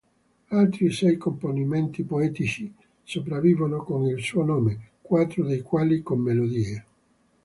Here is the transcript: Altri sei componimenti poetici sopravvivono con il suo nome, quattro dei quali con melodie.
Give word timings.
Altri 0.49 0.91
sei 0.91 1.15
componimenti 1.15 2.03
poetici 2.03 2.73
sopravvivono 3.03 3.83
con 3.83 4.03
il 4.07 4.19
suo 4.19 4.43
nome, 4.43 4.93
quattro 4.99 5.45
dei 5.45 5.61
quali 5.61 6.01
con 6.01 6.17
melodie. 6.21 6.85